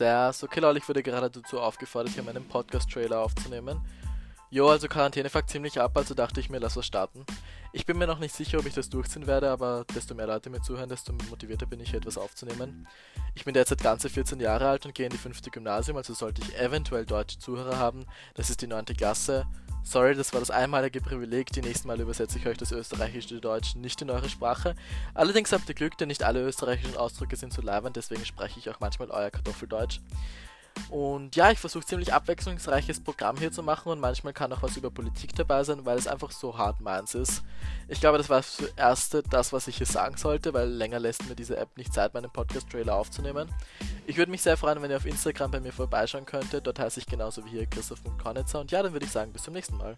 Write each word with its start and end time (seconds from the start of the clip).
So, 0.00 0.46
okay, 0.46 0.60
Leute, 0.60 0.78
ich 0.78 0.88
wurde 0.88 1.02
gerade 1.02 1.28
dazu 1.28 1.60
aufgefordert, 1.60 2.14
hier 2.14 2.22
meinen 2.22 2.42
Podcast-Trailer 2.48 3.20
aufzunehmen. 3.20 3.82
Jo, 4.52 4.68
also 4.68 4.88
Quarantäne 4.88 5.30
fuckt 5.30 5.48
ziemlich 5.48 5.80
ab, 5.80 5.96
also 5.96 6.12
dachte 6.12 6.40
ich 6.40 6.50
mir, 6.50 6.58
lass 6.58 6.76
was 6.76 6.84
starten. 6.84 7.24
Ich 7.72 7.86
bin 7.86 7.96
mir 7.98 8.08
noch 8.08 8.18
nicht 8.18 8.34
sicher, 8.34 8.58
ob 8.58 8.66
ich 8.66 8.74
das 8.74 8.88
durchziehen 8.90 9.28
werde, 9.28 9.48
aber 9.48 9.84
desto 9.94 10.12
mehr 10.16 10.26
Leute 10.26 10.50
mir 10.50 10.60
zuhören, 10.60 10.88
desto 10.88 11.12
motivierter 11.30 11.66
bin 11.66 11.78
ich, 11.78 11.94
etwas 11.94 12.18
aufzunehmen. 12.18 12.88
Ich 13.36 13.44
bin 13.44 13.54
derzeit 13.54 13.80
ganze 13.80 14.08
14 14.08 14.40
Jahre 14.40 14.68
alt 14.68 14.86
und 14.86 14.94
gehe 14.96 15.06
in 15.06 15.12
die 15.12 15.18
fünfte 15.18 15.52
Gymnasium, 15.52 15.96
also 15.96 16.14
sollte 16.14 16.42
ich 16.42 16.58
eventuell 16.58 17.06
deutsche 17.06 17.38
Zuhörer 17.38 17.78
haben. 17.78 18.06
Das 18.34 18.50
ist 18.50 18.60
die 18.60 18.66
neunte 18.66 18.92
Klasse. 18.92 19.46
Sorry, 19.84 20.16
das 20.16 20.32
war 20.32 20.40
das 20.40 20.50
einmalige 20.50 21.00
Privileg. 21.00 21.52
Die 21.52 21.62
nächsten 21.62 21.86
Mal 21.86 22.00
übersetze 22.00 22.38
ich 22.38 22.46
euch 22.48 22.58
das 22.58 22.72
österreichische 22.72 23.40
Deutsch 23.40 23.76
nicht 23.76 24.02
in 24.02 24.10
eure 24.10 24.28
Sprache. 24.28 24.74
Allerdings 25.14 25.52
habt 25.52 25.68
ihr 25.68 25.76
Glück, 25.76 25.96
denn 25.96 26.08
nicht 26.08 26.24
alle 26.24 26.42
österreichischen 26.42 26.96
Ausdrücke 26.96 27.36
sind 27.36 27.52
so 27.52 27.62
leibend, 27.62 27.94
deswegen 27.94 28.26
spreche 28.26 28.58
ich 28.58 28.68
auch 28.68 28.80
manchmal 28.80 29.12
euer 29.12 29.30
Kartoffeldeutsch. 29.30 30.00
Und 30.88 31.36
ja, 31.36 31.50
ich 31.50 31.58
versuche 31.58 31.84
ziemlich 31.84 32.12
abwechslungsreiches 32.12 33.00
Programm 33.00 33.36
hier 33.36 33.52
zu 33.52 33.62
machen 33.62 33.92
und 33.92 34.00
manchmal 34.00 34.32
kann 34.32 34.52
auch 34.52 34.62
was 34.62 34.76
über 34.76 34.90
Politik 34.90 35.34
dabei 35.36 35.62
sein, 35.62 35.84
weil 35.84 35.96
es 35.98 36.08
einfach 36.08 36.32
so 36.32 36.58
hart 36.58 36.80
meins 36.80 37.14
ist. 37.14 37.42
Ich 37.88 38.00
glaube, 38.00 38.18
das 38.18 38.28
war 38.28 38.38
das 38.38 38.60
erste 38.76 39.22
das, 39.22 39.52
was 39.52 39.68
ich 39.68 39.76
hier 39.76 39.86
sagen 39.86 40.16
sollte, 40.16 40.52
weil 40.52 40.68
länger 40.68 40.98
lässt 40.98 41.28
mir 41.28 41.36
diese 41.36 41.56
App 41.56 41.76
nicht 41.76 41.94
Zeit, 41.94 42.14
meinen 42.14 42.30
Podcast-Trailer 42.30 42.94
aufzunehmen. 42.94 43.48
Ich 44.06 44.16
würde 44.16 44.30
mich 44.32 44.42
sehr 44.42 44.56
freuen, 44.56 44.82
wenn 44.82 44.90
ihr 44.90 44.96
auf 44.96 45.06
Instagram 45.06 45.52
bei 45.52 45.60
mir 45.60 45.72
vorbeischauen 45.72 46.26
könntet. 46.26 46.66
Dort 46.66 46.78
heiße 46.78 46.98
ich 46.98 47.06
genauso 47.06 47.44
wie 47.44 47.50
hier 47.50 47.66
Christoph.Konitzer. 47.66 48.60
Und 48.60 48.72
ja, 48.72 48.82
dann 48.82 48.92
würde 48.92 49.06
ich 49.06 49.12
sagen, 49.12 49.32
bis 49.32 49.44
zum 49.44 49.54
nächsten 49.54 49.76
Mal. 49.76 49.96